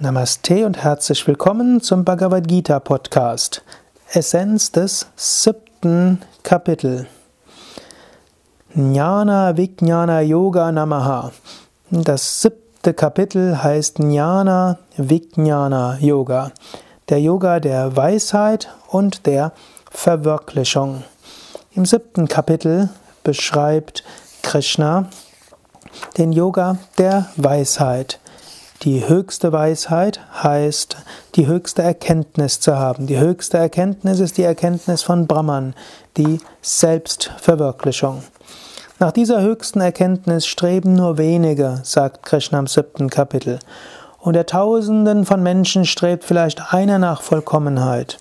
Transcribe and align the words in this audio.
Namaste 0.00 0.64
und 0.64 0.76
herzlich 0.76 1.26
willkommen 1.26 1.80
zum 1.80 2.04
Bhagavad 2.04 2.46
Gita 2.46 2.78
Podcast. 2.78 3.64
Essenz 4.12 4.70
des 4.70 5.08
siebten 5.16 6.22
Kapitel. 6.44 7.08
Jnana 8.76 9.56
Vijnana 9.56 10.20
Yoga 10.20 10.70
Namaha. 10.70 11.32
Das 11.90 12.42
siebte 12.42 12.94
Kapitel 12.94 13.60
heißt 13.60 13.98
Jnana 13.98 14.78
Vijnana 14.96 15.98
Yoga. 15.98 16.52
Der 17.08 17.20
Yoga 17.20 17.58
der 17.58 17.96
Weisheit 17.96 18.68
und 18.86 19.26
der 19.26 19.50
Verwirklichung. 19.90 21.02
Im 21.72 21.84
siebten 21.84 22.28
Kapitel 22.28 22.88
beschreibt 23.24 24.04
Krishna 24.42 25.08
den 26.16 26.30
Yoga 26.30 26.78
der 26.98 27.26
Weisheit. 27.36 28.20
Die 28.82 29.08
höchste 29.08 29.50
Weisheit 29.52 30.20
heißt, 30.40 30.96
die 31.34 31.48
höchste 31.48 31.82
Erkenntnis 31.82 32.60
zu 32.60 32.76
haben. 32.76 33.08
Die 33.08 33.18
höchste 33.18 33.58
Erkenntnis 33.58 34.20
ist 34.20 34.38
die 34.38 34.44
Erkenntnis 34.44 35.02
von 35.02 35.26
Brahman, 35.26 35.74
die 36.16 36.38
Selbstverwirklichung. 36.62 38.22
Nach 39.00 39.10
dieser 39.10 39.40
höchsten 39.40 39.80
Erkenntnis 39.80 40.46
streben 40.46 40.94
nur 40.94 41.18
wenige, 41.18 41.80
sagt 41.82 42.24
Krishna 42.24 42.60
im 42.60 42.68
siebten 42.68 43.10
Kapitel. 43.10 43.58
Unter 44.20 44.46
Tausenden 44.46 45.24
von 45.24 45.42
Menschen 45.42 45.84
strebt 45.84 46.22
vielleicht 46.22 46.72
einer 46.72 47.00
nach 47.00 47.22
Vollkommenheit. 47.22 48.18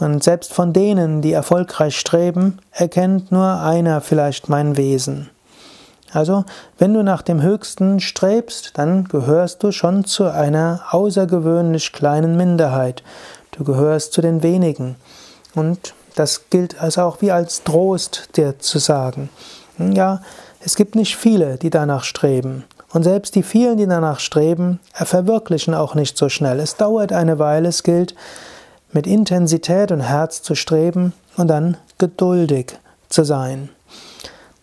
Und 0.00 0.24
selbst 0.24 0.52
von 0.52 0.72
denen, 0.72 1.22
die 1.22 1.32
erfolgreich 1.32 1.96
streben, 1.96 2.58
erkennt 2.72 3.30
nur 3.30 3.60
einer 3.60 4.00
vielleicht 4.00 4.48
mein 4.48 4.76
Wesen. 4.76 5.30
Also, 6.12 6.44
wenn 6.78 6.94
du 6.94 7.02
nach 7.02 7.22
dem 7.22 7.42
Höchsten 7.42 8.00
strebst, 8.00 8.72
dann 8.74 9.04
gehörst 9.04 9.62
du 9.62 9.72
schon 9.72 10.04
zu 10.04 10.24
einer 10.24 10.82
außergewöhnlich 10.90 11.92
kleinen 11.92 12.36
Minderheit. 12.36 13.02
Du 13.52 13.64
gehörst 13.64 14.12
zu 14.12 14.20
den 14.20 14.42
wenigen. 14.42 14.96
Und 15.54 15.94
das 16.14 16.48
gilt 16.50 16.80
also 16.80 17.02
auch 17.02 17.20
wie 17.20 17.30
als 17.30 17.64
Trost 17.64 18.36
dir 18.36 18.58
zu 18.58 18.78
sagen. 18.78 19.28
Ja, 19.78 20.22
es 20.64 20.76
gibt 20.76 20.94
nicht 20.94 21.16
viele, 21.16 21.56
die 21.56 21.70
danach 21.70 22.04
streben. 22.04 22.64
Und 22.90 23.02
selbst 23.02 23.34
die 23.34 23.42
vielen, 23.42 23.76
die 23.76 23.86
danach 23.86 24.18
streben, 24.18 24.80
verwirklichen 24.92 25.74
auch 25.74 25.94
nicht 25.94 26.16
so 26.16 26.28
schnell. 26.28 26.58
Es 26.58 26.76
dauert 26.76 27.12
eine 27.12 27.38
Weile, 27.38 27.68
es 27.68 27.82
gilt, 27.82 28.14
mit 28.92 29.06
Intensität 29.06 29.92
und 29.92 30.00
Herz 30.00 30.42
zu 30.42 30.54
streben 30.54 31.12
und 31.36 31.48
dann 31.48 31.76
geduldig 31.98 32.78
zu 33.10 33.24
sein. 33.24 33.68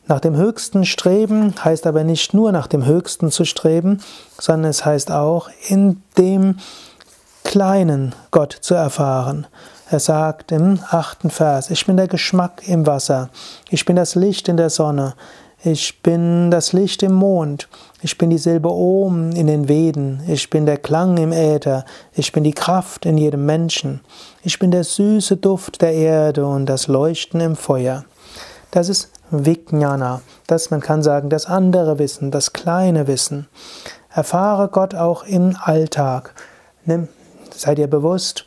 Nach 0.08 0.20
dem 0.20 0.36
Höchsten 0.36 0.86
streben 0.86 1.56
heißt 1.64 1.88
aber 1.88 2.04
nicht 2.04 2.34
nur 2.34 2.52
nach 2.52 2.68
dem 2.68 2.86
Höchsten 2.86 3.32
zu 3.32 3.44
streben, 3.44 4.02
sondern 4.40 4.70
es 4.70 4.86
heißt 4.86 5.12
auch 5.12 5.50
in 5.68 6.04
dem 6.18 6.58
Kleinen 7.44 8.14
Gott 8.30 8.54
zu 8.54 8.76
erfahren. 8.76 9.48
Er 9.90 10.00
sagt 10.00 10.52
im 10.52 10.80
achten 10.90 11.30
Vers, 11.30 11.72
ich 11.72 11.86
bin 11.86 11.98
der 11.98 12.08
Geschmack 12.08 12.68
im 12.68 12.86
Wasser, 12.86 13.30
ich 13.70 13.86
bin 13.86 13.96
das 13.96 14.16
Licht 14.16 14.48
in 14.48 14.58
der 14.58 14.70
Sonne, 14.70 15.16
ich 15.64 16.02
bin 16.04 16.52
das 16.52 16.74
Licht 16.74 17.02
im 17.02 17.14
Mond, 17.14 17.68
ich 18.02 18.18
bin 18.18 18.30
die 18.30 18.38
Silbe 18.38 18.70
Om 18.70 19.32
in 19.32 19.48
den 19.48 19.68
Veden, 19.68 20.22
ich 20.28 20.52
bin 20.52 20.68
der 20.68 20.78
Klang 20.78 21.18
im 21.18 21.32
Äther, 21.32 21.86
ich 22.14 22.32
bin 22.32 22.44
die 22.44 22.54
Kraft 22.54 23.06
in 23.06 23.18
jedem 23.18 23.46
Menschen, 23.46 24.02
ich 24.44 24.60
bin 24.60 24.70
der 24.70 24.84
süße 24.84 25.38
Duft 25.38 25.82
der 25.82 25.94
Erde 25.94 26.46
und 26.46 26.68
das 26.68 26.88
Leuchten 26.88 27.40
im 27.42 27.56
Feuer. 27.56 28.06
Das 28.76 28.90
ist 28.90 29.10
Vijnana, 29.32 30.22
das 30.48 30.70
man 30.70 30.82
kann 30.82 31.02
sagen, 31.02 31.30
das 31.30 31.46
andere 31.46 31.98
Wissen, 31.98 32.30
das 32.30 32.52
kleine 32.52 33.08
Wissen. 33.08 33.48
Erfahre 34.10 34.68
Gott 34.68 34.94
auch 34.94 35.24
im 35.24 35.56
Alltag. 35.62 36.34
Nimm, 36.84 37.08
sei 37.56 37.74
dir 37.74 37.88
bewusst, 37.88 38.46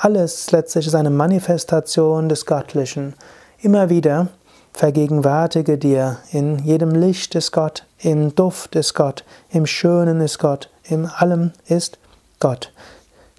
alles 0.00 0.50
letztlich 0.50 0.88
ist 0.88 0.96
eine 0.96 1.10
Manifestation 1.10 2.28
des 2.28 2.46
Göttlichen. 2.46 3.14
Immer 3.60 3.90
wieder 3.90 4.26
vergegenwärtige 4.72 5.78
dir, 5.78 6.16
in 6.32 6.58
jedem 6.58 6.90
Licht 6.90 7.36
ist 7.36 7.52
Gott, 7.52 7.86
im 8.00 8.34
Duft 8.34 8.74
ist 8.74 8.94
Gott, 8.94 9.24
im 9.50 9.66
Schönen 9.66 10.20
ist 10.20 10.40
Gott, 10.40 10.68
in 10.82 11.06
allem 11.06 11.52
ist 11.68 11.98
Gott. 12.40 12.72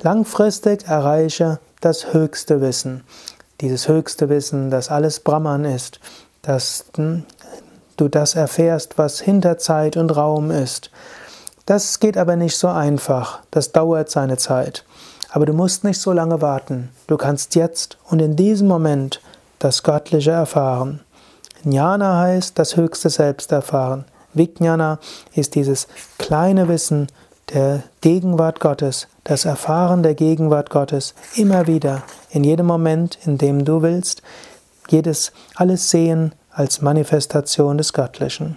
Langfristig 0.02 0.88
erreiche 0.88 1.60
das 1.82 2.14
höchste 2.14 2.62
Wissen. 2.62 3.04
Dieses 3.62 3.88
höchste 3.88 4.30
Wissen, 4.30 4.70
dass 4.70 4.90
alles 4.90 5.20
Brahman 5.20 5.66
ist, 5.66 6.00
dass 6.42 6.86
du 6.94 8.08
das 8.08 8.36
erfährst, 8.36 8.98
was 8.98 9.20
hinter 9.20 9.58
Zeit 9.58 9.98
und 9.98 10.16
Raum 10.16 10.52
ist. 10.52 10.92
Das 11.66 12.00
geht 12.00 12.18
aber 12.18 12.36
nicht 12.36 12.58
so 12.58 12.68
einfach, 12.68 13.40
das 13.52 13.72
dauert 13.72 14.10
seine 14.10 14.38
Zeit. 14.38 14.86
Aber 15.32 15.46
du 15.46 15.54
musst 15.54 15.84
nicht 15.84 16.00
so 16.00 16.12
lange 16.12 16.42
warten. 16.42 16.90
Du 17.08 17.18
kannst 17.18 17.56
jetzt 17.56 17.98
und 18.10 18.22
in 18.22 18.36
diesem 18.36 18.68
Moment 18.68 19.22
das 19.60 19.84
Göttliche 19.84 20.32
erfahren. 20.32 21.02
Jnana 21.64 22.20
heißt 22.20 22.60
das 22.60 22.76
höchste 22.78 23.10
Selbst 23.10 23.52
erfahren. 23.52 24.06
Vijnana 24.34 25.00
ist 25.34 25.56
dieses 25.56 25.88
kleine 26.18 26.68
Wissen 26.68 27.08
der 27.54 27.84
Gegenwart 28.02 28.60
Gottes, 28.60 29.08
das 29.24 29.46
Erfahren 29.46 30.04
der 30.04 30.16
Gegenwart 30.16 30.70
Gottes 30.70 31.14
immer 31.36 31.68
wieder, 31.68 32.04
in 32.30 32.44
jedem 32.44 32.66
Moment, 32.66 33.18
in 33.26 33.38
dem 33.38 33.66
du 33.66 33.82
willst, 33.82 34.22
jedes, 34.90 35.32
alles 35.56 35.90
sehen 35.90 36.34
als 36.52 36.82
Manifestation 36.82 37.78
des 37.78 37.94
Göttlichen. 37.94 38.54